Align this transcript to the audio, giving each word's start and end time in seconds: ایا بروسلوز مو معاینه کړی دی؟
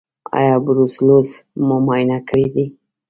ایا 0.39 0.53
بروسلوز 0.65 1.27
مو 1.65 1.75
معاینه 1.85 2.17
کړی 2.29 2.47
دی؟ 2.53 2.65